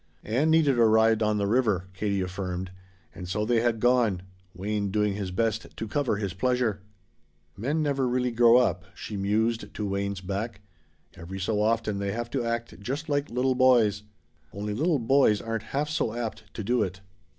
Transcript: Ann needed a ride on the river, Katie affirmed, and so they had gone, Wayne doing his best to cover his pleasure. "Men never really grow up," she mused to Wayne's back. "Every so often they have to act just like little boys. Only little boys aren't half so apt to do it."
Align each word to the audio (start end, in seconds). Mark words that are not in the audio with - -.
Ann 0.23 0.49
needed 0.49 0.79
a 0.79 0.83
ride 0.85 1.21
on 1.21 1.37
the 1.37 1.45
river, 1.45 1.87
Katie 1.93 2.21
affirmed, 2.21 2.71
and 3.13 3.29
so 3.29 3.45
they 3.45 3.61
had 3.61 3.79
gone, 3.79 4.23
Wayne 4.55 4.89
doing 4.89 5.13
his 5.13 5.29
best 5.29 5.77
to 5.77 5.87
cover 5.87 6.17
his 6.17 6.33
pleasure. 6.33 6.81
"Men 7.55 7.83
never 7.83 8.07
really 8.07 8.31
grow 8.31 8.57
up," 8.57 8.85
she 8.95 9.15
mused 9.15 9.71
to 9.75 9.87
Wayne's 9.87 10.21
back. 10.21 10.61
"Every 11.13 11.39
so 11.39 11.61
often 11.61 11.99
they 11.99 12.13
have 12.13 12.31
to 12.31 12.43
act 12.43 12.79
just 12.79 13.09
like 13.09 13.29
little 13.29 13.53
boys. 13.53 14.01
Only 14.51 14.73
little 14.73 14.97
boys 14.97 15.39
aren't 15.39 15.65
half 15.69 15.87
so 15.87 16.15
apt 16.15 16.51
to 16.55 16.63
do 16.63 16.81
it." 16.81 17.01